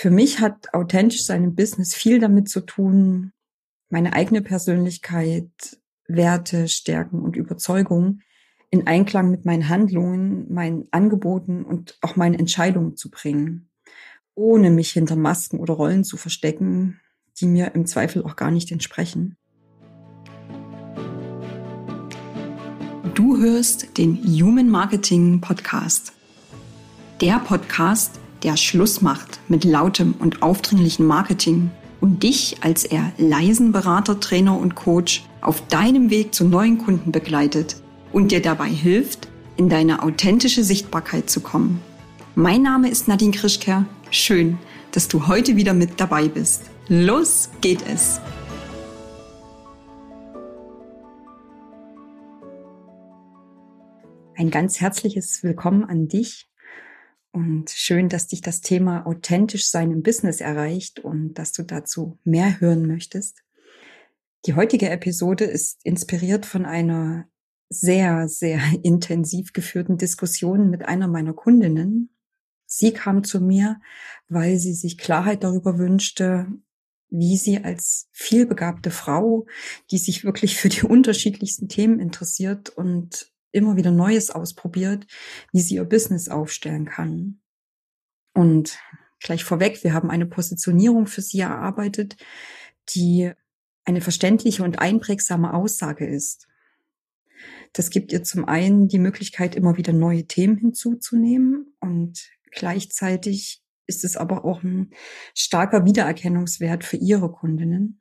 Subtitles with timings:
[0.00, 3.32] Für mich hat authentisch sein Business viel damit zu tun,
[3.90, 5.50] meine eigene Persönlichkeit,
[6.06, 8.22] Werte, Stärken und Überzeugungen
[8.70, 13.70] in Einklang mit meinen Handlungen, meinen Angeboten und auch meinen Entscheidungen zu bringen,
[14.36, 17.00] ohne mich hinter Masken oder Rollen zu verstecken,
[17.40, 19.36] die mir im Zweifel auch gar nicht entsprechen.
[23.14, 26.12] Du hörst den Human Marketing Podcast.
[27.20, 31.70] Der Podcast, der Schluss macht mit lautem und aufdringlichen Marketing
[32.00, 37.12] und dich als eher leisen Berater, Trainer und Coach auf deinem Weg zu neuen Kunden
[37.12, 37.76] begleitet
[38.12, 41.80] und dir dabei hilft, in deine authentische Sichtbarkeit zu kommen.
[42.36, 43.84] Mein Name ist Nadine Krischker.
[44.10, 44.58] Schön,
[44.92, 46.62] dass du heute wieder mit dabei bist.
[46.88, 48.20] Los geht es!
[54.36, 56.47] Ein ganz herzliches Willkommen an dich
[57.32, 62.18] und schön, dass dich das Thema authentisch sein im Business erreicht und dass du dazu
[62.24, 63.42] mehr hören möchtest.
[64.46, 67.28] Die heutige Episode ist inspiriert von einer
[67.68, 72.10] sehr, sehr intensiv geführten Diskussion mit einer meiner Kundinnen.
[72.66, 73.80] Sie kam zu mir,
[74.28, 76.46] weil sie sich Klarheit darüber wünschte,
[77.10, 79.46] wie sie als vielbegabte Frau,
[79.90, 85.06] die sich wirklich für die unterschiedlichsten Themen interessiert und immer wieder Neues ausprobiert,
[85.52, 87.40] wie sie ihr Business aufstellen kann.
[88.34, 88.78] Und
[89.20, 92.16] gleich vorweg, wir haben eine Positionierung für sie erarbeitet,
[92.94, 93.32] die
[93.84, 96.46] eine verständliche und einprägsame Aussage ist.
[97.72, 104.04] Das gibt ihr zum einen die Möglichkeit, immer wieder neue Themen hinzuzunehmen und gleichzeitig ist
[104.04, 104.90] es aber auch ein
[105.34, 108.00] starker Wiedererkennungswert für ihre Kundinnen.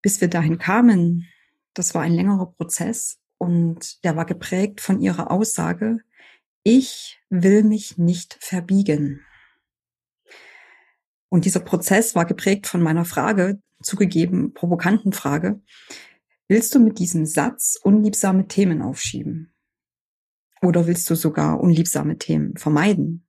[0.00, 1.28] Bis wir dahin kamen,
[1.74, 5.98] das war ein längerer Prozess, und der war geprägt von ihrer Aussage,
[6.62, 9.26] ich will mich nicht verbiegen.
[11.28, 15.60] Und dieser Prozess war geprägt von meiner Frage, zugegeben provokanten Frage,
[16.46, 19.52] willst du mit diesem Satz unliebsame Themen aufschieben?
[20.60, 23.26] Oder willst du sogar unliebsame Themen vermeiden?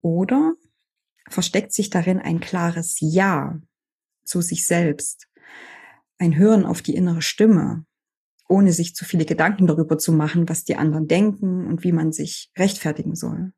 [0.00, 0.54] Oder
[1.28, 3.60] versteckt sich darin ein klares Ja
[4.24, 5.28] zu sich selbst,
[6.18, 7.84] ein Hören auf die innere Stimme,
[8.48, 12.12] ohne sich zu viele Gedanken darüber zu machen, was die anderen denken und wie man
[12.12, 13.52] sich rechtfertigen soll.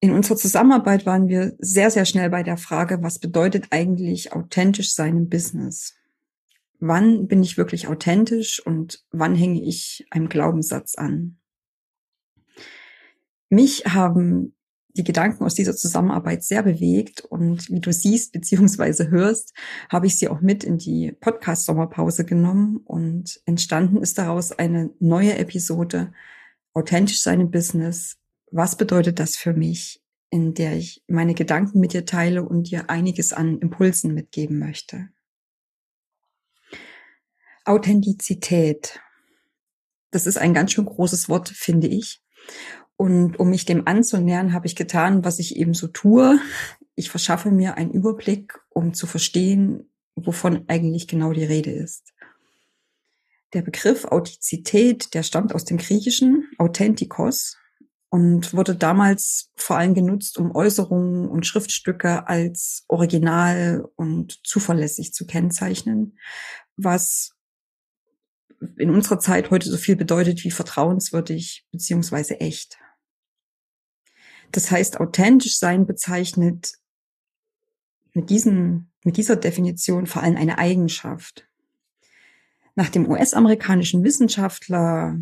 [0.00, 4.92] In unserer Zusammenarbeit waren wir sehr, sehr schnell bei der Frage, was bedeutet eigentlich authentisch
[4.92, 5.94] sein im Business?
[6.78, 11.38] Wann bin ich wirklich authentisch und wann hänge ich einem Glaubenssatz an?
[13.48, 14.54] Mich haben
[14.96, 17.20] die Gedanken aus dieser Zusammenarbeit sehr bewegt.
[17.22, 19.52] Und wie du siehst beziehungsweise hörst,
[19.90, 22.78] habe ich sie auch mit in die Podcast-Sommerpause genommen.
[22.84, 26.12] Und entstanden ist daraus eine neue Episode,
[26.72, 28.18] authentisch seine Business.
[28.50, 30.00] Was bedeutet das für mich,
[30.30, 35.08] in der ich meine Gedanken mit dir teile und dir einiges an Impulsen mitgeben möchte?
[37.64, 39.00] Authentizität.
[40.10, 42.20] Das ist ein ganz schön großes Wort, finde ich.
[42.96, 46.38] Und um mich dem anzunähern, habe ich getan, was ich eben so tue.
[46.94, 52.12] Ich verschaffe mir einen Überblick, um zu verstehen, wovon eigentlich genau die Rede ist.
[53.52, 57.56] Der Begriff Authentizität, der stammt aus dem Griechischen Authentikos
[58.10, 65.26] und wurde damals vor allem genutzt, um Äußerungen und Schriftstücke als original und zuverlässig zu
[65.26, 66.16] kennzeichnen,
[66.76, 67.34] was
[68.78, 72.78] in unserer Zeit heute so viel bedeutet wie vertrauenswürdig beziehungsweise echt.
[74.54, 76.74] Das heißt, authentisch sein bezeichnet
[78.12, 81.48] mit, diesen, mit dieser Definition vor allem eine Eigenschaft.
[82.76, 85.18] Nach dem US-amerikanischen Wissenschaftler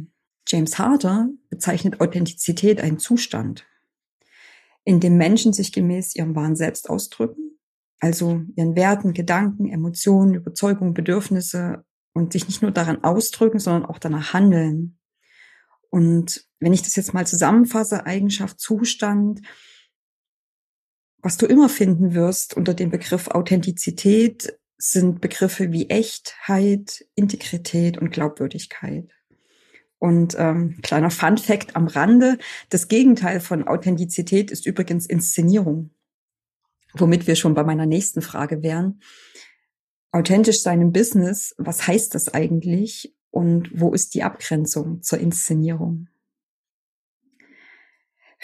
[0.47, 3.65] James Harder bezeichnet Authentizität einen Zustand,
[4.85, 7.59] in dem Menschen sich gemäß ihrem wahren Selbst ausdrücken,
[8.01, 13.99] also ihren Werten, Gedanken, Emotionen, Überzeugungen, Bedürfnisse und sich nicht nur daran ausdrücken, sondern auch
[13.99, 14.99] danach handeln.
[15.89, 19.43] Und wenn ich das jetzt mal zusammenfasse, Eigenschaft, Zustand,
[21.19, 28.11] was du immer finden wirst unter dem Begriff Authentizität, sind Begriffe wie Echtheit, Integrität und
[28.11, 29.11] Glaubwürdigkeit.
[29.99, 32.39] Und ähm, kleiner Fun fact am Rande,
[32.71, 35.91] das Gegenteil von Authentizität ist übrigens Inszenierung,
[36.95, 39.01] womit wir schon bei meiner nächsten Frage wären.
[40.11, 43.15] Authentisch sein im Business, was heißt das eigentlich?
[43.33, 46.09] und wo ist die Abgrenzung zur Inszenierung?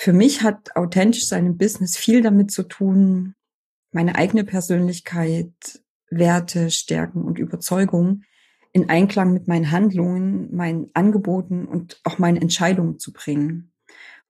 [0.00, 3.34] Für mich hat authentisch sein im Business viel damit zu tun,
[3.90, 5.50] meine eigene Persönlichkeit,
[6.08, 8.24] Werte, Stärken und Überzeugungen
[8.70, 13.72] in Einklang mit meinen Handlungen, meinen Angeboten und auch meinen Entscheidungen zu bringen,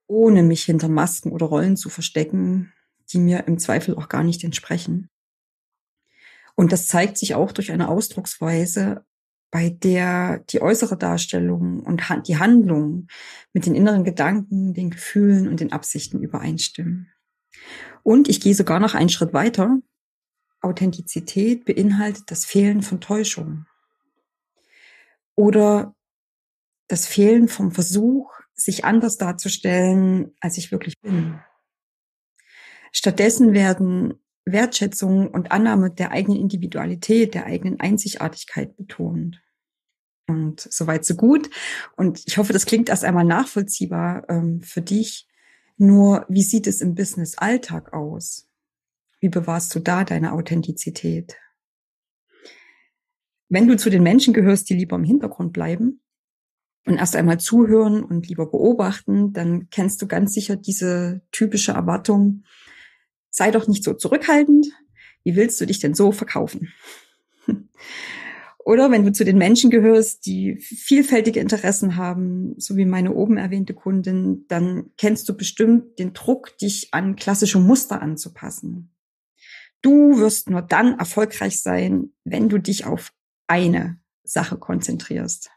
[0.06, 2.72] ohne mich hinter Masken oder Rollen zu verstecken,
[3.12, 5.10] die mir im Zweifel auch gar nicht entsprechen.
[6.54, 9.04] Und das zeigt sich auch durch eine Ausdrucksweise,
[9.50, 13.08] bei der die äußere Darstellung und die Handlung
[13.52, 17.10] mit den inneren Gedanken, den Gefühlen und den Absichten übereinstimmen.
[18.02, 19.78] Und ich gehe sogar noch einen Schritt weiter.
[20.60, 23.66] Authentizität beinhaltet das Fehlen von Täuschung
[25.34, 25.94] oder
[26.88, 31.38] das Fehlen vom Versuch, sich anders darzustellen, als ich wirklich bin.
[32.92, 34.14] Stattdessen werden
[34.52, 39.42] Wertschätzung und Annahme der eigenen Individualität, der eigenen Einzigartigkeit betont.
[40.26, 41.48] Und soweit so gut.
[41.96, 45.26] Und ich hoffe, das klingt erst einmal nachvollziehbar ähm, für dich.
[45.78, 48.48] Nur, wie sieht es im Business-Alltag aus?
[49.20, 51.36] Wie bewahrst du da deine Authentizität?
[53.48, 56.02] Wenn du zu den Menschen gehörst, die lieber im Hintergrund bleiben
[56.86, 62.44] und erst einmal zuhören und lieber beobachten, dann kennst du ganz sicher diese typische Erwartung,
[63.38, 64.66] sei doch nicht so zurückhaltend.
[65.24, 66.72] Wie willst du dich denn so verkaufen?
[68.64, 73.38] Oder wenn du zu den Menschen gehörst, die vielfältige Interessen haben, so wie meine oben
[73.38, 78.94] erwähnte Kundin, dann kennst du bestimmt den Druck, dich an klassische Muster anzupassen.
[79.80, 83.12] Du wirst nur dann erfolgreich sein, wenn du dich auf
[83.46, 85.50] eine Sache konzentrierst.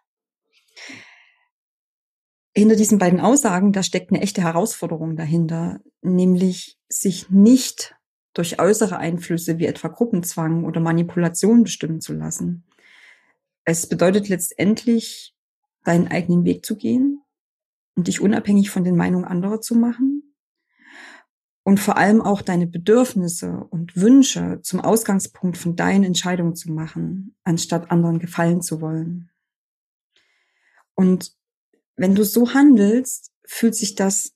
[2.53, 7.95] Hinter diesen beiden Aussagen, da steckt eine echte Herausforderung dahinter, nämlich sich nicht
[8.33, 12.65] durch äußere Einflüsse wie etwa Gruppenzwang oder Manipulation bestimmen zu lassen.
[13.63, 15.36] Es bedeutet letztendlich,
[15.83, 17.21] deinen eigenen Weg zu gehen
[17.95, 20.36] und dich unabhängig von den Meinungen anderer zu machen
[21.63, 27.36] und vor allem auch deine Bedürfnisse und Wünsche zum Ausgangspunkt von deinen Entscheidungen zu machen,
[27.44, 29.30] anstatt anderen gefallen zu wollen.
[30.95, 31.33] Und
[32.01, 34.33] wenn du so handelst, fühlt sich das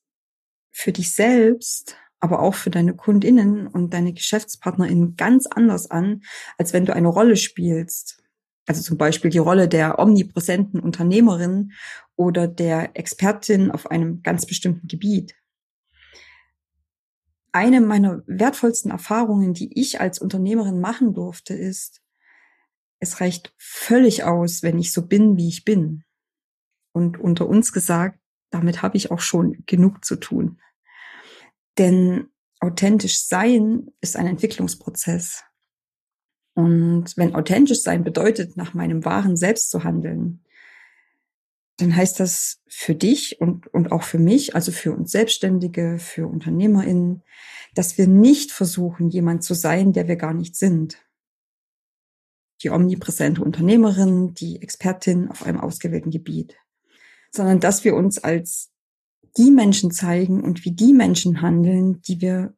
[0.72, 6.22] für dich selbst, aber auch für deine Kundinnen und deine Geschäftspartnerinnen ganz anders an,
[6.60, 8.22] als wenn du eine Rolle spielst.
[8.68, 11.72] Also zum Beispiel die Rolle der omnipräsenten Unternehmerin
[12.16, 15.34] oder der Expertin auf einem ganz bestimmten Gebiet.
[17.52, 22.04] Eine meiner wertvollsten Erfahrungen, die ich als Unternehmerin machen durfte, ist,
[23.00, 26.05] es reicht völlig aus, wenn ich so bin, wie ich bin.
[26.96, 28.18] Und unter uns gesagt,
[28.52, 30.62] damit habe ich auch schon genug zu tun.
[31.78, 32.30] Denn
[32.62, 35.44] authentisch sein ist ein Entwicklungsprozess.
[36.54, 40.46] Und wenn authentisch sein bedeutet, nach meinem wahren Selbst zu handeln,
[41.76, 46.28] dann heißt das für dich und, und auch für mich, also für uns Selbstständige, für
[46.28, 47.24] UnternehmerInnen,
[47.74, 51.06] dass wir nicht versuchen, jemand zu sein, der wir gar nicht sind.
[52.64, 56.56] Die omnipräsente Unternehmerin, die Expertin auf einem ausgewählten Gebiet,
[57.36, 58.72] sondern dass wir uns als
[59.38, 62.56] die Menschen zeigen und wie die Menschen handeln, die wir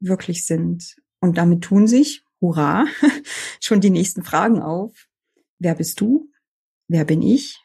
[0.00, 0.96] wirklich sind.
[1.20, 2.86] Und damit tun sich, hurra,
[3.60, 5.08] schon die nächsten Fragen auf.
[5.58, 6.30] Wer bist du?
[6.88, 7.62] Wer bin ich?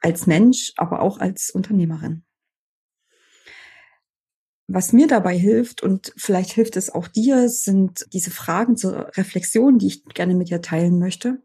[0.00, 2.24] Als Mensch, aber auch als Unternehmerin.
[4.70, 9.78] Was mir dabei hilft und vielleicht hilft es auch dir, sind diese Fragen zur Reflexion,
[9.78, 11.42] die ich gerne mit dir teilen möchte.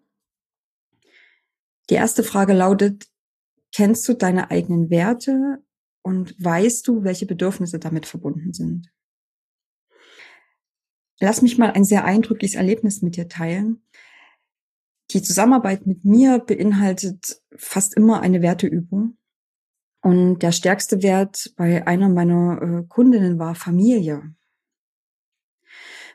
[1.89, 3.07] Die erste Frage lautet,
[3.73, 5.63] kennst du deine eigenen Werte
[6.03, 8.91] und weißt du, welche Bedürfnisse damit verbunden sind.
[11.19, 13.83] Lass mich mal ein sehr eindrückliches Erlebnis mit dir teilen.
[15.11, 19.17] Die Zusammenarbeit mit mir beinhaltet fast immer eine Werteübung.
[20.01, 24.35] Und der stärkste Wert bei einer meiner äh, Kundinnen war Familie.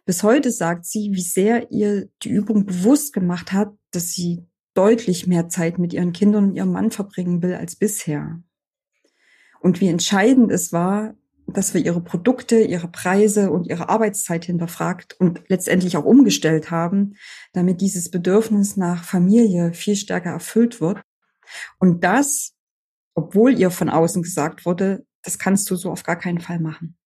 [0.05, 4.48] Bis heute sagt sie, wie sehr ihr die Übung bewusst gemacht hat, dass sie
[4.79, 8.43] deutlich mehr Zeit mit ihren Kindern und ihrem Mann verbringen will als bisher
[9.61, 11.15] und wie entscheidend es war,
[11.47, 17.15] dass wir ihre Produkte, ihre Preise und ihre Arbeitszeit hinterfragt und letztendlich auch umgestellt haben,
[17.53, 21.01] damit dieses Bedürfnis nach Familie viel stärker erfüllt wird.
[21.79, 22.55] Und das,
[23.15, 26.97] obwohl ihr von außen gesagt wurde, das kannst du so auf gar keinen Fall machen.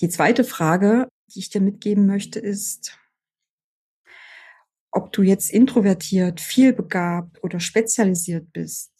[0.00, 2.98] Die zweite Frage, die ich dir mitgeben möchte, ist,
[4.92, 8.90] ob du jetzt introvertiert, vielbegabt oder spezialisiert bist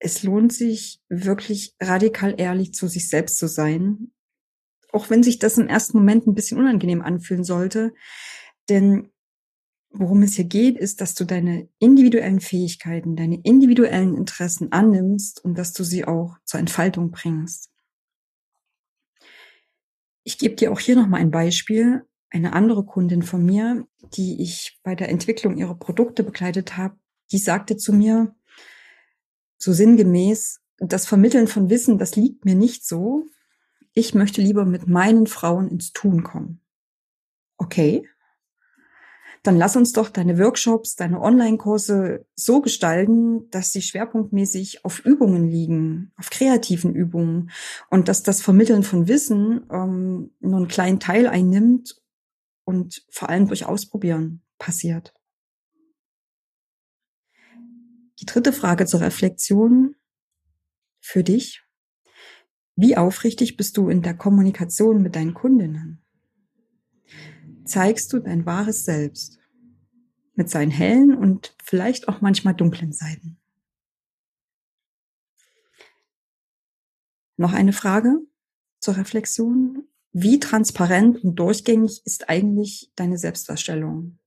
[0.00, 4.12] es lohnt sich wirklich radikal ehrlich zu sich selbst zu sein.
[4.92, 7.92] Auch wenn sich das im ersten Moment ein bisschen unangenehm anfühlen sollte.
[8.68, 9.12] Denn
[9.90, 15.56] worum es hier geht, ist, dass du deine individuellen Fähigkeiten, deine individuellen Interessen annimmst und
[15.56, 17.70] dass du sie auch zur Entfaltung bringst.
[20.24, 22.06] Ich gebe dir auch hier nochmal ein Beispiel.
[22.30, 26.96] Eine andere Kundin von mir, die ich bei der Entwicklung ihrer Produkte begleitet habe,
[27.32, 28.34] die sagte zu mir,
[29.58, 33.26] so sinngemäß, das Vermitteln von Wissen, das liegt mir nicht so.
[33.92, 36.60] Ich möchte lieber mit meinen Frauen ins Tun kommen.
[37.58, 38.08] Okay.
[39.42, 45.48] Dann lass uns doch deine Workshops, deine Online-Kurse so gestalten, dass sie schwerpunktmäßig auf Übungen
[45.48, 47.50] liegen, auf kreativen Übungen
[47.90, 52.00] und dass das Vermitteln von Wissen ähm, nur einen kleinen Teil einnimmt
[52.70, 55.12] und vor allem durch Ausprobieren passiert.
[58.20, 59.96] Die dritte Frage zur Reflexion
[61.00, 61.64] für dich.
[62.76, 66.04] Wie aufrichtig bist du in der Kommunikation mit deinen Kundinnen?
[67.64, 69.40] Zeigst du dein wahres Selbst
[70.34, 73.38] mit seinen hellen und vielleicht auch manchmal dunklen Seiten?
[77.36, 78.20] Noch eine Frage
[78.78, 79.88] zur Reflexion.
[80.12, 84.18] Wie transparent und durchgängig ist eigentlich deine Selbstdarstellung?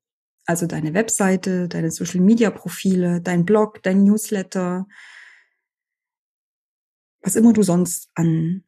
[0.46, 4.88] Also deine Webseite, deine Social-Media-Profile, dein Blog, dein Newsletter,
[7.22, 8.64] was immer du sonst an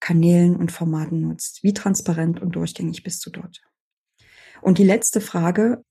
[0.00, 1.62] Kanälen und Formaten nutzt.
[1.62, 3.62] Wie transparent und durchgängig bist du dort?
[4.60, 5.84] Und die letzte Frage,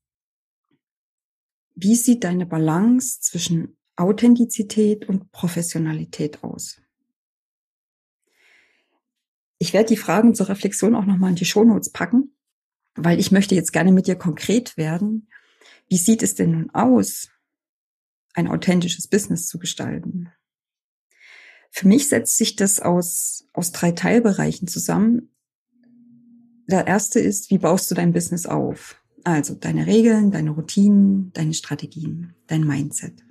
[1.76, 6.82] wie sieht deine Balance zwischen Authentizität und Professionalität aus?
[9.60, 12.32] Ich werde die Fragen zur Reflexion auch nochmal in die Shownotes packen
[12.98, 15.30] weil ich möchte jetzt gerne mit dir konkret werden.
[15.88, 17.30] Wie sieht es denn nun aus,
[18.34, 20.30] ein authentisches Business zu gestalten?
[21.72, 25.30] Für mich setzt sich das aus, aus drei Teilbereichen zusammen.
[26.68, 29.02] Der erste ist, wie baust du dein Business auf?
[29.24, 33.24] Also deine Regeln, deine Routinen, deine Strategien, dein Mindset.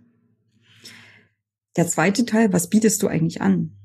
[1.77, 3.77] Der zweite Teil, was bietest du eigentlich an?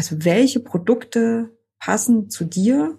[0.00, 2.98] Also welche Produkte passen zu dir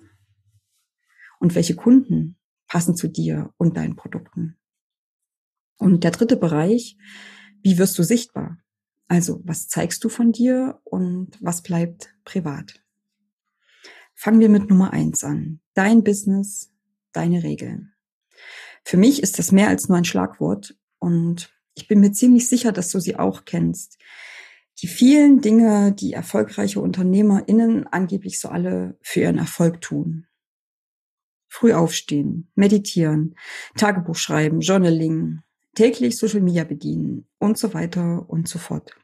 [1.40, 4.60] und welche Kunden passen zu dir und deinen Produkten.
[5.80, 7.00] Und der dritte Bereich,
[7.64, 8.60] wie wirst du sichtbar?
[9.08, 12.84] Also, was zeigst du von dir und was bleibt privat?
[14.14, 15.60] Fangen wir mit Nummer eins an.
[15.74, 16.72] Dein Business,
[17.14, 17.96] deine Regeln.
[18.84, 22.72] Für mich ist das mehr als nur ein Schlagwort und ich bin mir ziemlich sicher,
[22.72, 23.98] dass du sie auch kennst.
[24.82, 30.26] Die vielen Dinge, die erfolgreiche UnternehmerInnen angeblich so alle für ihren Erfolg tun.
[31.48, 33.36] Früh aufstehen, meditieren,
[33.76, 35.42] Tagebuch schreiben, Journaling,
[35.76, 38.96] täglich Social Media bedienen und so weiter und so fort.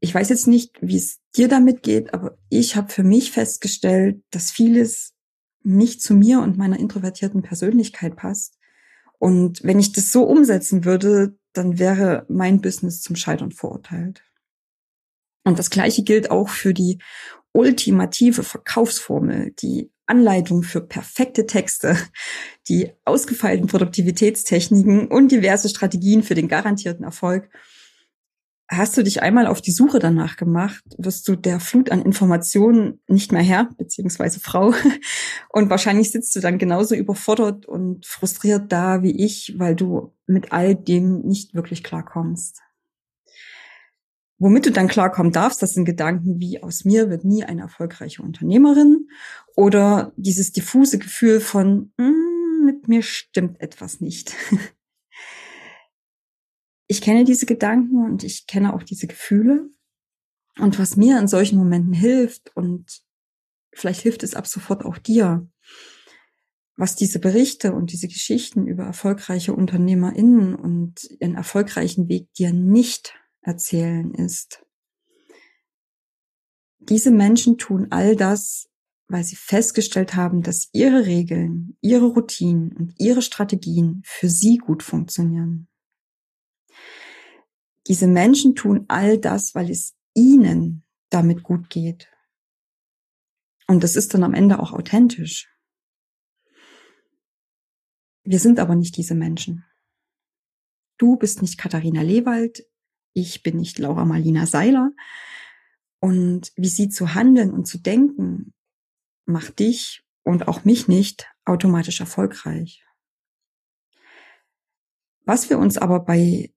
[0.00, 4.22] Ich weiß jetzt nicht, wie es dir damit geht, aber ich habe für mich festgestellt,
[4.30, 5.14] dass vieles
[5.62, 8.58] nicht zu mir und meiner introvertierten Persönlichkeit passt.
[9.18, 14.22] Und wenn ich das so umsetzen würde, dann wäre mein Business zum Scheitern verurteilt.
[15.44, 16.98] Und das Gleiche gilt auch für die
[17.52, 21.96] ultimative Verkaufsformel, die Anleitung für perfekte Texte,
[22.68, 27.50] die ausgefeilten Produktivitätstechniken und diverse Strategien für den garantierten Erfolg.
[28.70, 33.00] Hast du dich einmal auf die Suche danach gemacht, wirst du der Flut an Informationen
[33.08, 34.74] nicht mehr Herr, beziehungsweise Frau.
[35.48, 40.52] Und wahrscheinlich sitzt du dann genauso überfordert und frustriert da wie ich, weil du mit
[40.52, 42.60] all dem nicht wirklich klarkommst.
[44.38, 48.22] Womit du dann klarkommen darfst, das sind Gedanken wie aus mir wird nie eine erfolgreiche
[48.22, 49.08] Unternehmerin
[49.56, 54.34] oder dieses diffuse Gefühl von mm, mit mir stimmt etwas nicht.
[56.88, 59.70] Ich kenne diese Gedanken und ich kenne auch diese Gefühle.
[60.58, 63.02] Und was mir in solchen Momenten hilft und
[63.72, 65.48] vielleicht hilft es ab sofort auch dir,
[66.76, 73.14] was diese Berichte und diese Geschichten über erfolgreiche UnternehmerInnen und ihren erfolgreichen Weg dir nicht
[73.42, 74.64] erzählen, ist,
[76.78, 78.68] diese Menschen tun all das,
[79.08, 84.82] weil sie festgestellt haben, dass ihre Regeln, ihre Routinen und ihre Strategien für sie gut
[84.82, 85.67] funktionieren.
[87.88, 92.08] Diese Menschen tun all das, weil es ihnen damit gut geht.
[93.66, 95.50] Und das ist dann am Ende auch authentisch.
[98.24, 99.64] Wir sind aber nicht diese Menschen.
[100.98, 102.66] Du bist nicht Katharina Lewald,
[103.14, 104.92] ich bin nicht Laura Marlina Seiler.
[106.00, 108.52] Und wie sie zu handeln und zu denken,
[109.24, 112.84] macht dich und auch mich nicht automatisch erfolgreich.
[115.24, 116.52] Was wir uns aber bei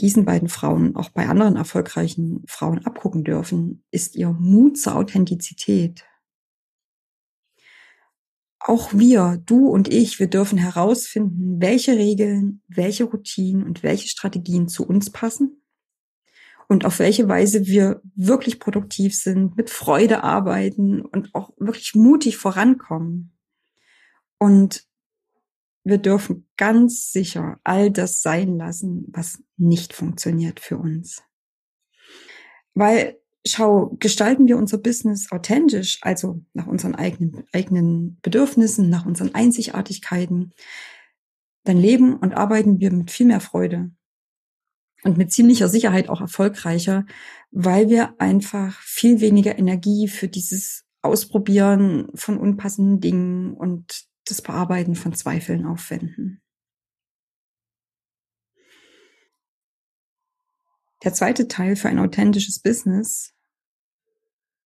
[0.00, 6.04] diesen beiden Frauen, auch bei anderen erfolgreichen Frauen abgucken dürfen, ist ihr Mut zur Authentizität.
[8.60, 14.68] Auch wir, du und ich, wir dürfen herausfinden, welche Regeln, welche Routinen und welche Strategien
[14.68, 15.62] zu uns passen
[16.68, 22.36] und auf welche Weise wir wirklich produktiv sind, mit Freude arbeiten und auch wirklich mutig
[22.36, 23.32] vorankommen.
[24.38, 24.84] Und
[25.88, 31.22] wir dürfen ganz sicher all das sein lassen, was nicht funktioniert für uns.
[32.74, 39.34] Weil, schau, gestalten wir unser Business authentisch, also nach unseren eigenen, eigenen Bedürfnissen, nach unseren
[39.34, 40.52] Einzigartigkeiten,
[41.64, 43.90] dann leben und arbeiten wir mit viel mehr Freude
[45.04, 47.04] und mit ziemlicher Sicherheit auch erfolgreicher,
[47.50, 54.94] weil wir einfach viel weniger Energie für dieses Ausprobieren von unpassenden Dingen und das Bearbeiten
[54.94, 56.42] von Zweifeln aufwenden.
[61.04, 63.34] Der zweite Teil für ein authentisches Business,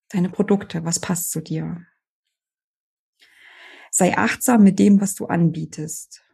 [0.08, 1.86] deine Produkte, was passt zu dir?
[3.90, 6.24] Sei achtsam mit dem, was du anbietest.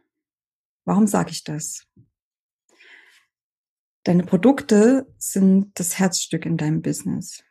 [0.85, 1.85] Warum sage ich das?
[4.03, 7.43] Deine Produkte sind das Herzstück in deinem Business.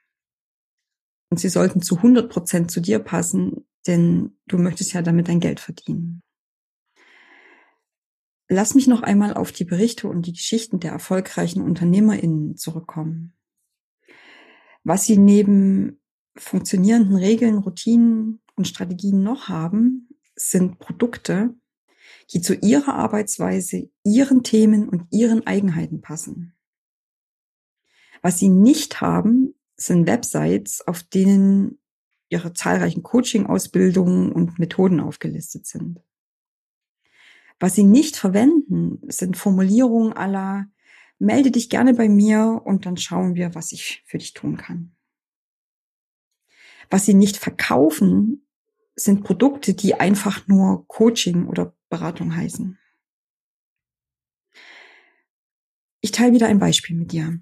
[1.30, 5.40] Und sie sollten zu 100 Prozent zu dir passen, denn du möchtest ja damit dein
[5.40, 6.22] Geld verdienen.
[8.48, 13.34] Lass mich noch einmal auf die Berichte und die Geschichten der erfolgreichen UnternehmerInnen zurückkommen.
[14.84, 16.00] Was sie neben
[16.36, 21.54] funktionierenden Regeln, Routinen und Strategien noch haben, sind Produkte,
[22.32, 26.54] die zu ihrer Arbeitsweise, ihren Themen und ihren Eigenheiten passen.
[28.22, 31.78] Was sie nicht haben, sind Websites, auf denen
[32.28, 36.00] ihre zahlreichen Coaching-Ausbildungen und Methoden aufgelistet sind.
[37.60, 40.68] Was sie nicht verwenden, sind Formulierungen aller
[41.18, 44.94] melde dich gerne bei mir und dann schauen wir, was ich für dich tun kann.
[46.90, 48.46] Was sie nicht verkaufen,
[48.94, 52.78] sind Produkte, die einfach nur Coaching oder Beratung heißen.
[56.00, 57.40] Ich teile wieder ein Beispiel mit dir.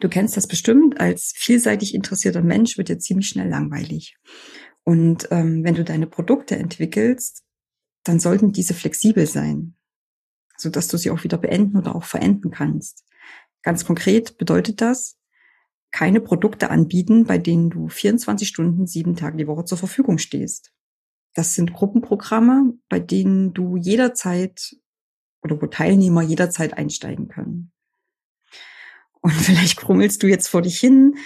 [0.00, 4.16] Du kennst das bestimmt, als vielseitig interessierter Mensch wird dir ziemlich schnell langweilig.
[4.82, 7.44] Und ähm, wenn du deine Produkte entwickelst,
[8.04, 9.76] dann sollten diese flexibel sein,
[10.56, 13.04] so dass du sie auch wieder beenden oder auch verenden kannst.
[13.62, 15.18] Ganz konkret bedeutet das,
[15.92, 20.72] keine Produkte anbieten, bei denen du 24 Stunden, sieben Tage die Woche zur Verfügung stehst.
[21.34, 24.76] Das sind Gruppenprogramme, bei denen du jederzeit
[25.42, 27.72] oder wo Teilnehmer jederzeit einsteigen können.
[29.20, 31.16] Und vielleicht krummelst du jetzt vor dich hin,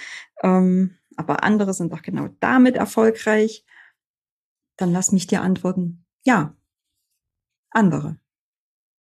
[0.43, 3.65] ähm, aber andere sind doch genau damit erfolgreich.
[4.77, 6.55] Dann lass mich dir antworten, ja,
[7.69, 8.19] andere,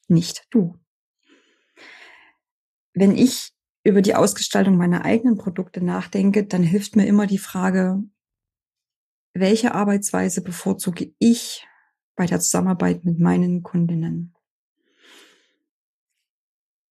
[0.07, 0.79] nicht du.
[2.93, 3.53] Wenn ich
[3.83, 8.03] über die Ausgestaltung meiner eigenen Produkte nachdenke, dann hilft mir immer die Frage,
[9.33, 11.67] welche Arbeitsweise bevorzuge ich
[12.15, 14.35] bei der Zusammenarbeit mit meinen Kundinnen?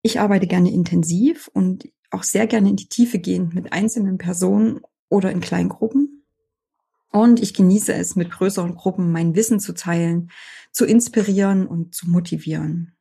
[0.03, 4.81] Ich arbeite gerne intensiv und auch sehr gerne in die Tiefe gehend mit einzelnen Personen
[5.09, 6.25] oder in Kleingruppen.
[7.11, 10.31] Und ich genieße es, mit größeren Gruppen mein Wissen zu teilen,
[10.73, 12.97] zu inspirieren und zu motivieren.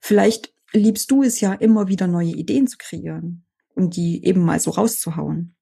[0.00, 3.44] Vielleicht liebst du es ja immer wieder neue Ideen zu kreieren
[3.74, 5.54] und die eben mal so rauszuhauen.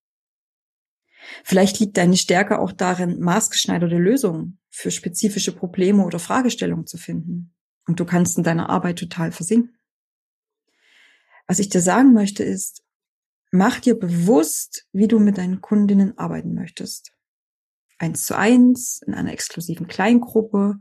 [1.44, 7.52] Vielleicht liegt deine Stärke auch darin, maßgeschneiderte Lösungen für spezifische Probleme oder Fragestellungen zu finden.
[7.86, 9.79] Und du kannst in deiner Arbeit total versinken.
[11.50, 12.84] Was ich dir sagen möchte ist,
[13.50, 17.12] mach dir bewusst, wie du mit deinen Kundinnen arbeiten möchtest.
[17.98, 20.78] Eins zu eins, in einer exklusiven Kleingruppe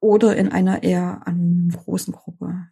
[0.00, 2.66] oder in einer eher anonymen großen Gruppe.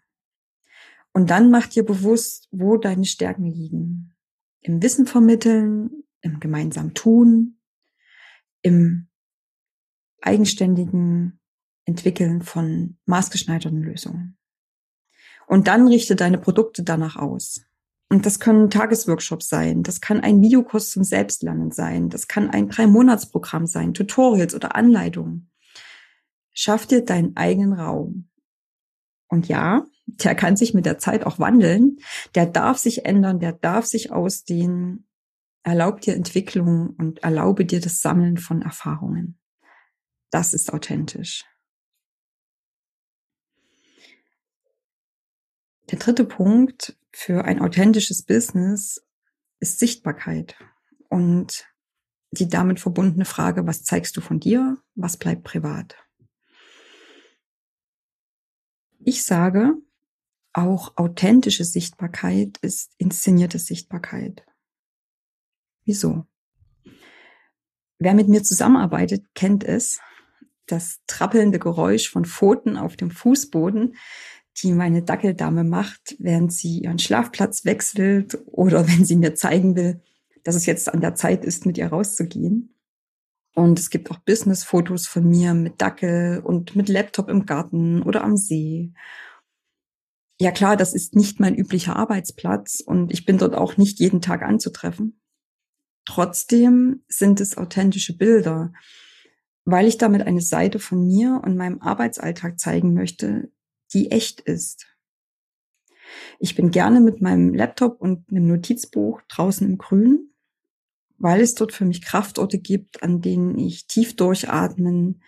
[1.12, 4.14] Und dann mach dir bewusst, wo deine Stärken liegen.
[4.60, 5.90] Im Wissen vermitteln,
[6.22, 7.60] im gemeinsamen Tun,
[8.62, 9.08] im
[10.22, 11.38] eigenständigen
[11.84, 14.38] Entwickeln von maßgeschneiderten Lösungen.
[15.46, 17.64] Und dann richte deine Produkte danach aus.
[18.10, 22.68] Und das können Tagesworkshops sein, das kann ein Videokurs zum Selbstlernen sein, das kann ein
[22.68, 25.50] Drei-Monats-Programm sein, Tutorials oder Anleitungen.
[26.52, 28.28] Schaff dir deinen eigenen Raum.
[29.28, 31.98] Und ja, der kann sich mit der Zeit auch wandeln,
[32.34, 35.08] der darf sich ändern, der darf sich ausdehnen.
[35.64, 39.38] Erlaub dir Entwicklung und erlaube dir das Sammeln von Erfahrungen.
[40.30, 41.44] Das ist authentisch.
[45.90, 49.04] Der dritte Punkt für ein authentisches Business
[49.60, 50.56] ist Sichtbarkeit
[51.08, 51.66] und
[52.30, 55.96] die damit verbundene Frage, was zeigst du von dir, was bleibt privat?
[58.98, 59.74] Ich sage,
[60.52, 64.44] auch authentische Sichtbarkeit ist inszenierte Sichtbarkeit.
[65.84, 66.26] Wieso?
[67.98, 70.00] Wer mit mir zusammenarbeitet, kennt es.
[70.66, 73.96] Das trappelnde Geräusch von Pfoten auf dem Fußboden,
[74.62, 80.00] die meine Dackeldame macht, während sie ihren Schlafplatz wechselt oder wenn sie mir zeigen will,
[80.42, 82.74] dass es jetzt an der Zeit ist, mit ihr rauszugehen.
[83.54, 88.24] Und es gibt auch Business-Fotos von mir mit Dackel und mit Laptop im Garten oder
[88.24, 88.92] am See.
[90.40, 94.20] Ja klar, das ist nicht mein üblicher Arbeitsplatz und ich bin dort auch nicht jeden
[94.20, 95.20] Tag anzutreffen.
[96.04, 98.72] Trotzdem sind es authentische Bilder,
[99.64, 103.50] weil ich damit eine Seite von mir und meinem Arbeitsalltag zeigen möchte,
[103.94, 104.86] die echt ist.
[106.38, 110.30] Ich bin gerne mit meinem Laptop und einem Notizbuch draußen im Grün,
[111.18, 115.22] weil es dort für mich Kraftorte gibt, an denen ich tief durchatmen,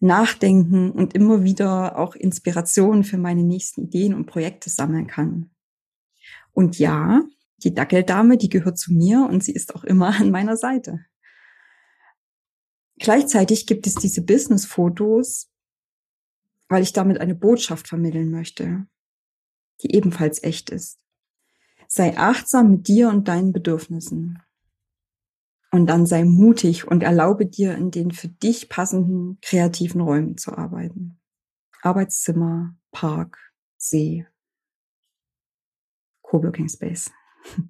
[0.00, 5.50] nachdenken und immer wieder auch Inspirationen für meine nächsten Ideen und Projekte sammeln kann.
[6.52, 7.22] Und ja,
[7.58, 11.00] die Dackeldame, die gehört zu mir und sie ist auch immer an meiner Seite.
[12.98, 15.50] Gleichzeitig gibt es diese Business-Fotos,
[16.74, 18.84] weil ich damit eine Botschaft vermitteln möchte,
[19.80, 20.98] die ebenfalls echt ist.
[21.86, 24.42] Sei achtsam mit dir und deinen Bedürfnissen.
[25.70, 30.58] Und dann sei mutig und erlaube dir, in den für dich passenden kreativen Räumen zu
[30.58, 31.20] arbeiten.
[31.80, 33.38] Arbeitszimmer, Park,
[33.76, 34.26] See,
[36.22, 37.12] Coworking Space.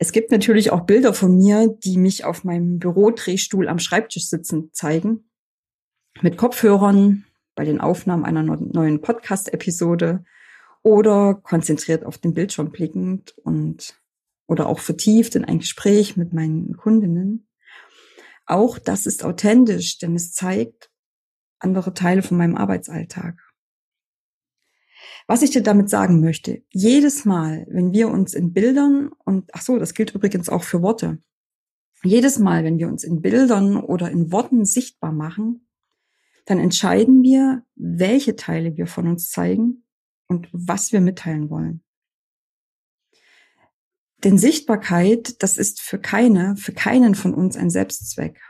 [0.00, 4.70] Es gibt natürlich auch Bilder von mir, die mich auf meinem Bürodrehstuhl am Schreibtisch sitzen
[4.72, 5.27] zeigen.
[6.20, 10.24] Mit Kopfhörern bei den Aufnahmen einer neuen Podcast-Episode
[10.82, 14.00] oder konzentriert auf den Bildschirm blickend und
[14.48, 17.46] oder auch vertieft in ein Gespräch mit meinen Kundinnen.
[18.46, 20.90] Auch das ist authentisch, denn es zeigt
[21.60, 23.40] andere Teile von meinem Arbeitsalltag.
[25.28, 29.62] Was ich dir damit sagen möchte, jedes Mal, wenn wir uns in Bildern und ach
[29.62, 31.22] so, das gilt übrigens auch für Worte.
[32.02, 35.67] Jedes Mal, wenn wir uns in Bildern oder in Worten sichtbar machen,
[36.48, 39.84] dann entscheiden wir, welche Teile wir von uns zeigen
[40.28, 41.84] und was wir mitteilen wollen.
[44.24, 48.40] Denn Sichtbarkeit, das ist für keine, für keinen von uns ein Selbstzweck.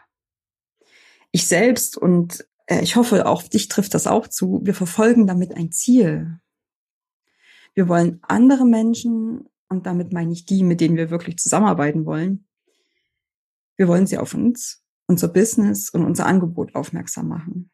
[1.33, 5.57] Ich selbst und äh, ich hoffe, auch dich trifft das auch zu, wir verfolgen damit
[5.57, 6.39] ein Ziel.
[7.75, 12.47] Wir wollen andere Menschen, und damit meine ich die, mit denen wir wirklich zusammenarbeiten wollen,
[13.77, 17.71] wir wollen sie auf uns, unser Business und unser Angebot aufmerksam machen.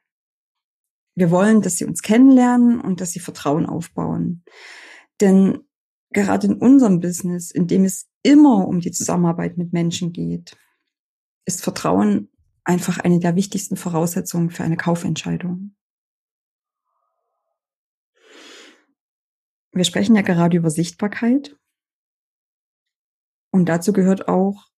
[1.15, 4.45] Wir wollen, dass sie uns kennenlernen und dass sie Vertrauen aufbauen.
[5.21, 5.61] Denn
[6.11, 10.57] gerade in unserem Business, in dem es immer um die Zusammenarbeit mit Menschen geht,
[11.45, 12.31] ist Vertrauen
[12.65, 15.77] einfach eine der wichtigsten Voraussetzungen für eine Kaufentscheidung.
[19.73, 21.57] Wir sprechen ja gerade über Sichtbarkeit.
[23.51, 24.71] Und dazu gehört auch,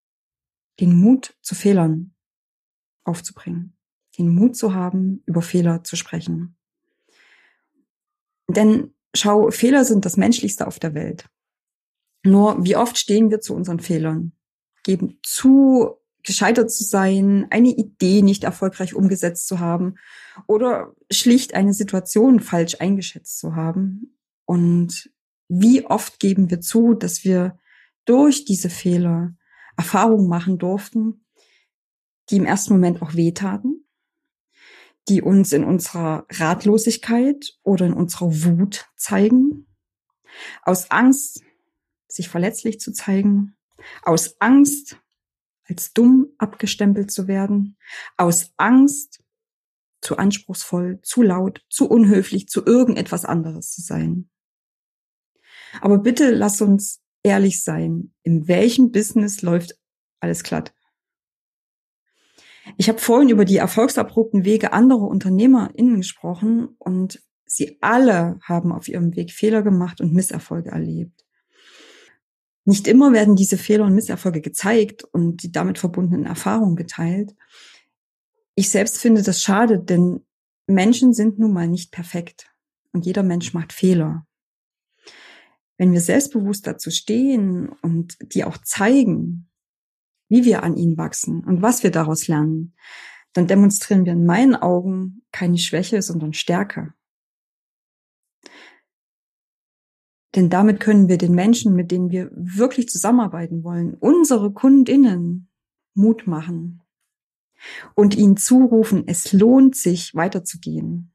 [0.81, 2.15] den Mut zu Fehlern
[3.05, 3.76] aufzubringen.
[4.19, 6.57] Den Mut zu haben, über Fehler zu sprechen.
[8.49, 11.29] Denn Schau, Fehler sind das Menschlichste auf der Welt.
[12.23, 14.33] Nur wie oft stehen wir zu unseren Fehlern,
[14.83, 19.95] geben zu, gescheitert zu sein, eine Idee nicht erfolgreich umgesetzt zu haben
[20.47, 24.19] oder schlicht eine Situation falsch eingeschätzt zu haben.
[24.45, 25.11] Und
[25.49, 27.59] wie oft geben wir zu, dass wir
[28.05, 29.35] durch diese Fehler
[29.77, 31.25] Erfahrungen machen durften,
[32.29, 33.86] die im ersten Moment auch wehtaten,
[35.09, 39.67] die uns in unserer Ratlosigkeit oder in unserer Wut zeigen,
[40.63, 41.43] aus Angst,
[42.09, 43.57] sich verletzlich zu zeigen,
[44.03, 44.99] aus Angst,
[45.65, 47.77] als dumm abgestempelt zu werden,
[48.17, 49.23] aus Angst,
[50.01, 54.31] zu anspruchsvoll, zu laut, zu unhöflich, zu irgendetwas anderes zu sein.
[55.81, 59.77] Aber bitte lass uns ehrlich sein, in welchem Business läuft
[60.21, 60.76] alles glatt?
[62.77, 68.89] Ich habe vorhin über die erfolgsabrupten Wege anderer UnternehmerInnen gesprochen und sie alle haben auf
[68.89, 71.25] ihrem Weg Fehler gemacht und Misserfolge erlebt.
[72.65, 77.35] Nicht immer werden diese Fehler und Misserfolge gezeigt und die damit verbundenen Erfahrungen geteilt.
[78.57, 80.27] Ich selbst finde das schade, denn
[80.67, 82.51] Menschen sind nun mal nicht perfekt
[82.93, 84.27] und jeder Mensch macht Fehler.
[85.79, 89.46] Wenn wir selbstbewusst dazu stehen und die auch zeigen,
[90.29, 92.75] wie wir an ihnen wachsen und was wir daraus lernen,
[93.33, 96.95] dann demonstrieren wir in meinen Augen keine Schwäche, sondern Stärke.
[100.35, 105.49] Denn damit können wir den Menschen, mit denen wir wirklich zusammenarbeiten wollen, unsere Kundinnen
[105.95, 106.83] Mut machen
[107.95, 111.13] und ihnen zurufen, es lohnt sich weiterzugehen.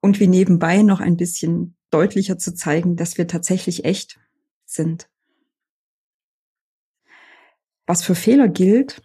[0.00, 4.20] Und wie nebenbei noch ein bisschen deutlicher zu zeigen, dass wir tatsächlich echt
[4.64, 5.08] sind.
[7.92, 9.02] Was für Fehler gilt,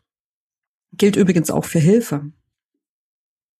[0.94, 2.32] gilt übrigens auch für Hilfe.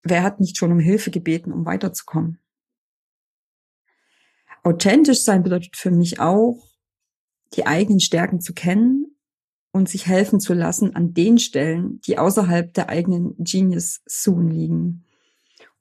[0.02, 2.38] Wer hat nicht schon um Hilfe gebeten, um weiterzukommen?
[4.62, 6.66] Authentisch sein bedeutet für mich auch,
[7.52, 9.18] die eigenen Stärken zu kennen
[9.70, 15.04] und sich helfen zu lassen an den Stellen, die außerhalb der eigenen Genius Zone liegen.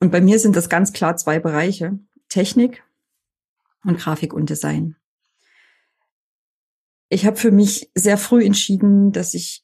[0.01, 1.97] Und bei mir sind das ganz klar zwei Bereiche.
[2.27, 2.83] Technik
[3.85, 4.97] und Grafik und Design.
[7.09, 9.63] Ich habe für mich sehr früh entschieden, dass ich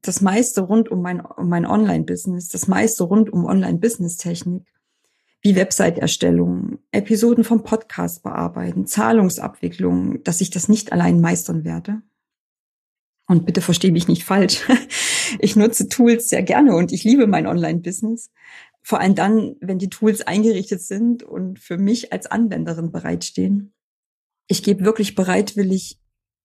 [0.00, 4.66] das meiste rund um mein, um mein Online-Business, das meiste rund um Online-Business-Technik,
[5.42, 12.02] wie Website-Erstellung, Episoden vom Podcast bearbeiten, Zahlungsabwicklung, dass ich das nicht allein meistern werde.
[13.26, 14.62] Und bitte verstehe mich nicht falsch.
[15.38, 18.30] Ich nutze Tools sehr gerne und ich liebe mein Online-Business.
[18.82, 23.72] Vor allem dann, wenn die Tools eingerichtet sind und für mich als Anwenderin bereitstehen.
[24.46, 25.98] Ich gebe wirklich bereitwillig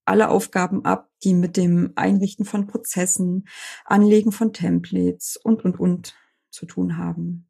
[0.09, 3.47] alle Aufgaben ab, die mit dem Einrichten von Prozessen,
[3.85, 6.15] Anlegen von Templates und, und, und
[6.49, 7.47] zu tun haben.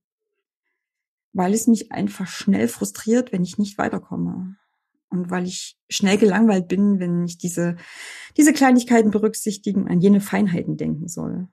[1.32, 4.58] Weil es mich einfach schnell frustriert, wenn ich nicht weiterkomme.
[5.10, 7.78] Und weil ich schnell gelangweilt bin, wenn ich diese,
[8.38, 11.48] diese Kleinigkeiten berücksichtigen, an jene Feinheiten denken soll.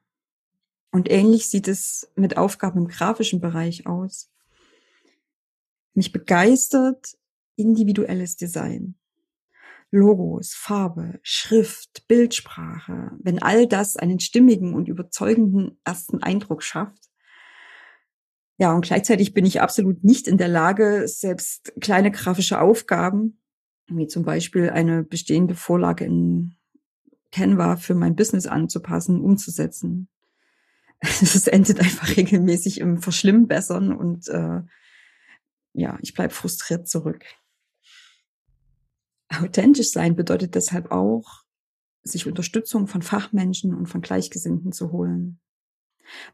[0.91, 4.31] Und ähnlich sieht es mit Aufgaben im grafischen Bereich aus.
[5.95, 7.17] Mich begeistert
[7.57, 8.97] individuelles Design.
[9.91, 17.07] Logos, Farbe, Schrift, Bildsprache, wenn all das einen stimmigen und überzeugenden ersten Eindruck schafft.
[18.59, 23.41] Ja, und gleichzeitig bin ich absolut nicht in der Lage, selbst kleine grafische Aufgaben,
[23.89, 26.57] wie zum Beispiel eine bestehende Vorlage in
[27.33, 30.09] Canva für mein Business anzupassen, umzusetzen.
[31.01, 34.63] Es endet einfach regelmäßig im Verschlimmbessern und äh,
[35.75, 37.27] ja, ich bleib frustriert zurück.
[39.43, 41.45] Authentisch sein bedeutet deshalb auch,
[42.03, 45.41] sich Unterstützung von Fachmenschen und von Gleichgesinnten zu holen.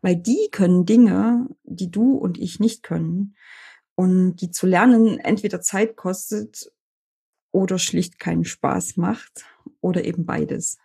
[0.03, 3.37] Weil die können Dinge, die du und ich nicht können.
[3.95, 6.71] Und die zu lernen entweder Zeit kostet
[7.53, 9.45] oder schlicht keinen Spaß macht
[9.81, 10.79] oder eben beides.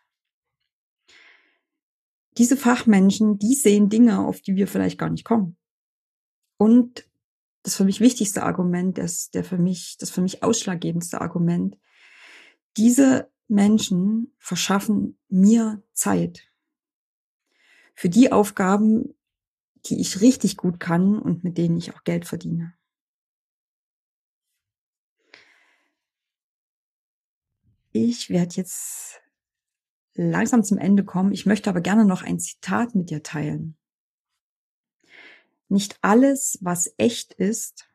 [2.37, 5.57] Diese Fachmenschen, die sehen Dinge, auf die wir vielleicht gar nicht kommen.
[6.57, 7.09] Und
[7.63, 11.77] das für mich wichtigste Argument, das, der für mich, das für mich ausschlaggebendste Argument,
[12.77, 16.51] diese Menschen verschaffen mir Zeit
[17.95, 19.15] für die Aufgaben,
[19.85, 22.75] die ich richtig gut kann und mit denen ich auch Geld verdiene.
[27.91, 29.21] Ich werde jetzt
[30.13, 31.31] langsam zum Ende kommen.
[31.31, 33.75] Ich möchte aber gerne noch ein Zitat mit dir teilen.
[35.69, 37.89] Nicht alles, was echt ist,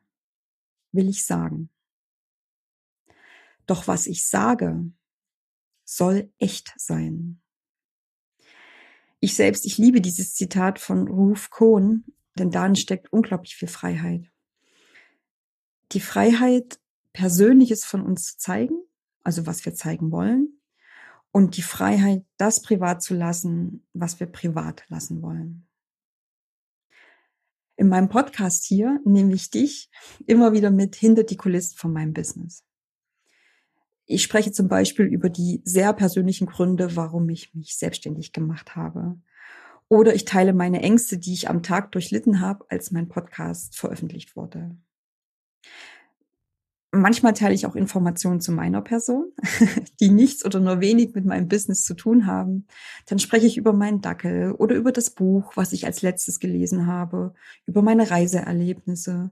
[0.91, 1.72] will ich sagen.
[3.67, 4.91] Doch was ich sage,
[5.85, 7.41] soll echt sein.
[9.21, 14.31] Ich selbst, ich liebe dieses Zitat von Ruth Cohn, denn darin steckt unglaublich viel Freiheit.
[15.93, 16.81] Die Freiheit,
[17.13, 18.75] Persönliches von uns zu zeigen,
[19.23, 20.61] also was wir zeigen wollen,
[21.31, 25.67] und die Freiheit, das privat zu lassen, was wir privat lassen wollen.
[27.77, 29.91] In meinem Podcast hier nehme ich dich
[30.27, 32.65] immer wieder mit hinter die Kulissen von meinem Business.
[34.07, 39.17] Ich spreche zum Beispiel über die sehr persönlichen Gründe, warum ich mich selbstständig gemacht habe.
[39.89, 44.37] Oder ich teile meine Ängste, die ich am Tag durchlitten habe, als mein Podcast veröffentlicht
[44.37, 44.77] wurde.
[46.95, 49.33] Manchmal teile ich auch Informationen zu meiner Person,
[50.01, 52.67] die nichts oder nur wenig mit meinem Business zu tun haben.
[53.07, 56.87] Dann spreche ich über meinen Dackel oder über das Buch, was ich als letztes gelesen
[56.87, 57.33] habe,
[57.65, 59.31] über meine Reiseerlebnisse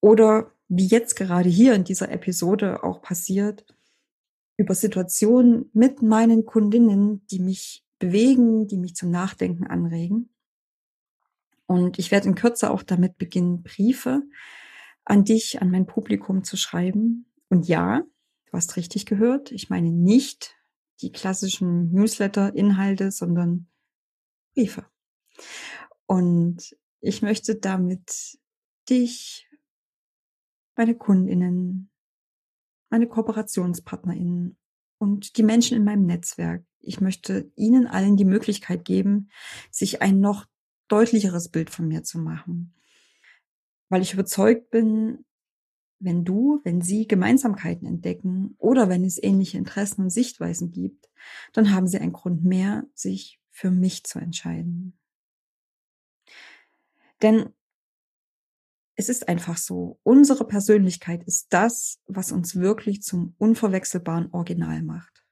[0.00, 3.66] oder wie jetzt gerade hier in dieser Episode auch passiert,
[4.56, 10.30] über Situationen mit meinen Kundinnen, die mich bewegen, die mich zum Nachdenken anregen.
[11.66, 14.22] Und ich werde in Kürze auch damit beginnen, Briefe
[15.04, 17.26] an dich, an mein Publikum zu schreiben.
[17.48, 18.02] Und ja,
[18.46, 20.56] du hast richtig gehört, ich meine nicht
[21.00, 23.68] die klassischen Newsletter-Inhalte, sondern
[24.54, 24.86] Briefe.
[26.06, 28.38] Und ich möchte damit
[28.88, 29.48] dich,
[30.76, 31.90] meine Kundinnen,
[32.96, 34.56] meine KooperationspartnerInnen
[34.98, 36.64] und die Menschen in meinem Netzwerk.
[36.80, 39.30] Ich möchte ihnen allen die Möglichkeit geben,
[39.70, 40.46] sich ein noch
[40.88, 42.72] deutlicheres Bild von mir zu machen
[43.88, 45.24] weil ich überzeugt bin,
[45.98, 51.08] wenn du, wenn sie Gemeinsamkeiten entdecken oder wenn es ähnliche Interessen und Sichtweisen gibt,
[51.52, 54.98] dann haben sie einen Grund mehr, sich für mich zu entscheiden.
[57.22, 57.48] Denn
[58.96, 65.24] es ist einfach so, unsere Persönlichkeit ist das, was uns wirklich zum unverwechselbaren Original macht.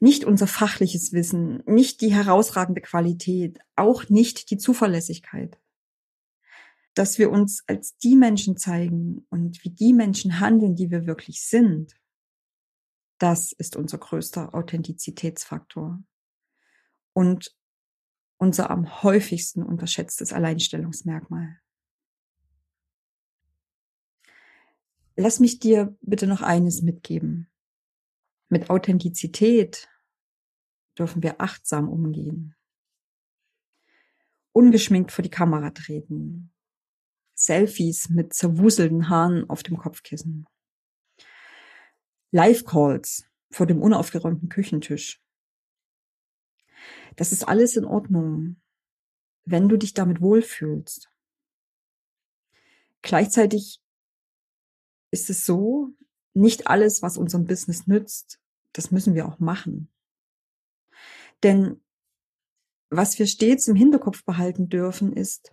[0.00, 5.58] Nicht unser fachliches Wissen, nicht die herausragende Qualität, auch nicht die Zuverlässigkeit
[6.94, 11.42] dass wir uns als die Menschen zeigen und wie die Menschen handeln, die wir wirklich
[11.42, 12.00] sind,
[13.18, 16.02] das ist unser größter Authentizitätsfaktor
[17.12, 17.54] und
[18.38, 21.60] unser am häufigsten unterschätztes Alleinstellungsmerkmal.
[25.16, 27.50] Lass mich dir bitte noch eines mitgeben.
[28.48, 29.88] Mit Authentizität
[30.98, 32.54] dürfen wir achtsam umgehen.
[34.52, 36.52] Ungeschminkt vor die Kamera treten.
[37.34, 40.46] Selfies mit zerwuselten Haaren auf dem Kopfkissen.
[42.30, 45.20] Live-Calls vor dem unaufgeräumten Küchentisch.
[47.16, 48.60] Das ist alles in Ordnung,
[49.44, 51.10] wenn du dich damit wohlfühlst.
[53.02, 53.83] Gleichzeitig
[55.14, 55.90] ist es so,
[56.34, 58.40] nicht alles, was unserem Business nützt,
[58.72, 59.88] das müssen wir auch machen.
[61.44, 61.80] Denn
[62.90, 65.52] was wir stets im Hinterkopf behalten dürfen, ist,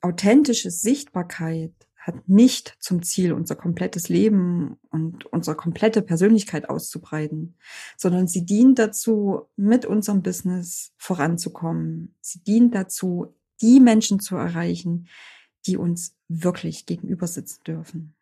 [0.00, 7.56] authentische Sichtbarkeit hat nicht zum Ziel, unser komplettes Leben und unsere komplette Persönlichkeit auszubreiten,
[7.96, 12.16] sondern sie dient dazu, mit unserem Business voranzukommen.
[12.20, 15.06] Sie dient dazu, die Menschen zu erreichen,
[15.66, 18.16] die uns wirklich gegenüber sitzen dürfen.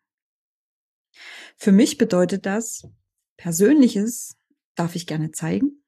[1.57, 2.87] Für mich bedeutet das,
[3.37, 4.37] Persönliches
[4.75, 5.83] darf ich gerne zeigen.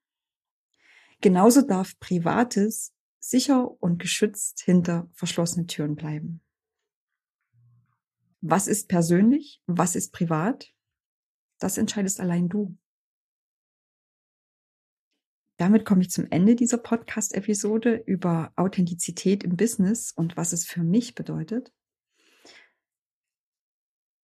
[1.22, 6.42] Genauso darf Privates sicher und geschützt hinter verschlossenen Türen bleiben.
[8.42, 9.62] Was ist persönlich?
[9.68, 10.74] Was ist privat?
[11.60, 12.78] Das entscheidest allein du.
[15.58, 20.84] Damit komme ich zum Ende dieser Podcast-Episode über Authentizität im Business und was es für
[20.84, 21.72] mich bedeutet.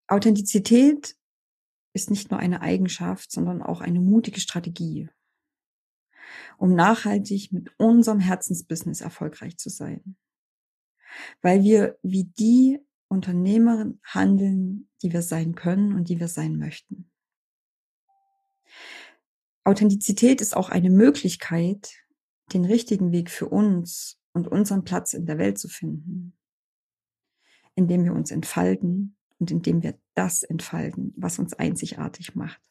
[0.10, 1.16] Authentizität
[1.94, 5.08] ist nicht nur eine Eigenschaft, sondern auch eine mutige Strategie,
[6.58, 10.18] um nachhaltig mit unserem Herzensbusiness erfolgreich zu sein.
[11.42, 17.12] Weil wir wie die Unternehmerin handeln, die wir sein können und die wir sein möchten.
[19.64, 21.94] Authentizität ist auch eine Möglichkeit,
[22.54, 26.36] den richtigen Weg für uns und unseren Platz in der Welt zu finden,
[27.76, 32.62] indem wir uns entfalten und indem wir das entfalten, was uns einzigartig macht.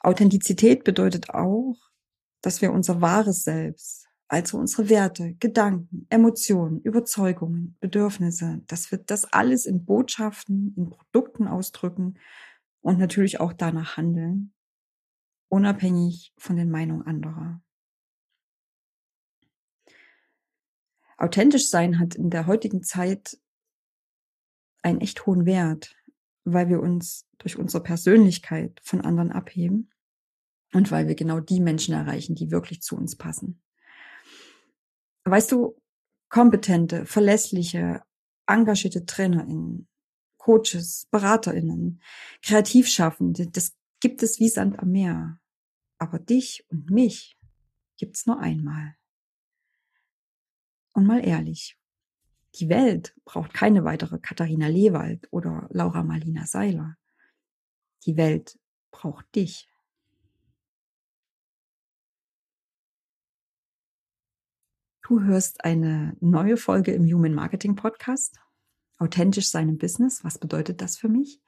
[0.00, 1.76] Authentizität bedeutet auch,
[2.42, 9.24] dass wir unser wahres Selbst, also unsere Werte, Gedanken, Emotionen, Überzeugungen, Bedürfnisse, dass wir das
[9.32, 12.18] alles in Botschaften, in Produkten ausdrücken
[12.82, 14.52] und natürlich auch danach handeln,
[15.48, 17.62] unabhängig von den Meinungen anderer.
[21.18, 23.38] Authentisch sein hat in der heutigen Zeit
[24.86, 25.96] einen echt hohen Wert,
[26.44, 29.90] weil wir uns durch unsere Persönlichkeit von anderen abheben
[30.72, 33.60] und weil wir genau die Menschen erreichen, die wirklich zu uns passen.
[35.24, 35.76] Weißt du,
[36.28, 38.02] kompetente, verlässliche,
[38.46, 39.88] engagierte TrainerInnen,
[40.36, 42.00] Coaches, BeraterInnen,
[42.42, 45.40] Kreativschaffende, das gibt es wie Sand am Meer.
[45.98, 47.36] Aber dich und mich
[47.96, 48.94] gibt's nur einmal.
[50.92, 51.76] Und mal ehrlich,
[52.58, 56.96] die Welt braucht keine weitere Katharina Lewald oder Laura Marlina Seiler.
[58.04, 58.58] Die Welt
[58.90, 59.68] braucht dich.
[65.06, 68.40] Du hörst eine neue Folge im Human Marketing Podcast.
[68.98, 70.24] Authentisch sein im Business.
[70.24, 71.40] Was bedeutet das für mich?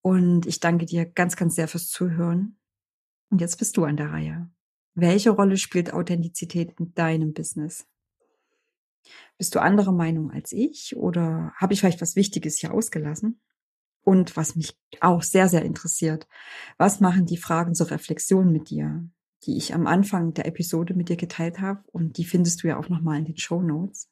[0.00, 2.58] Und ich danke dir ganz, ganz sehr fürs Zuhören.
[3.28, 4.50] Und jetzt bist du an der Reihe.
[4.94, 7.86] Welche Rolle spielt Authentizität in deinem Business?
[9.38, 13.40] Bist du anderer Meinung als ich oder habe ich vielleicht was Wichtiges hier ausgelassen?
[14.02, 16.26] Und was mich auch sehr, sehr interessiert,
[16.78, 19.06] was machen die Fragen zur Reflexion mit dir,
[19.44, 22.78] die ich am Anfang der Episode mit dir geteilt habe und die findest du ja
[22.78, 24.10] auch nochmal in den Show Notes.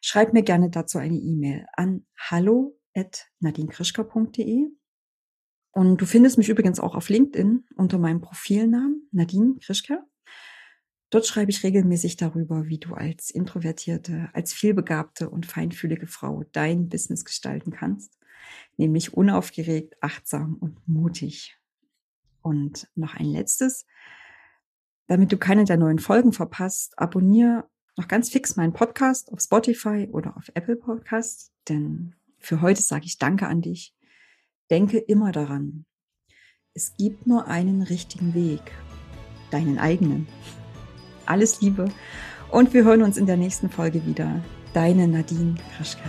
[0.00, 4.70] Schreib mir gerne dazu eine E-Mail an hallo@nadinekrischka.de
[5.72, 10.04] und du findest mich übrigens auch auf LinkedIn unter meinem Profilnamen Nadine Krischka.
[11.10, 16.88] Dort schreibe ich regelmäßig darüber, wie du als introvertierte, als vielbegabte und feinfühlige Frau dein
[16.88, 18.18] Business gestalten kannst,
[18.76, 21.56] nämlich unaufgeregt, achtsam und mutig.
[22.42, 23.86] Und noch ein letztes,
[25.06, 30.08] damit du keine der neuen Folgen verpasst, abonniere noch ganz fix meinen Podcast auf Spotify
[30.12, 33.94] oder auf Apple Podcasts, denn für heute sage ich Danke an dich.
[34.70, 35.86] Denke immer daran,
[36.74, 38.60] es gibt nur einen richtigen Weg,
[39.50, 40.28] deinen eigenen.
[41.28, 41.90] Alles Liebe
[42.50, 44.40] und wir hören uns in der nächsten Folge wieder.
[44.72, 46.08] Deine Nadine Kraschka.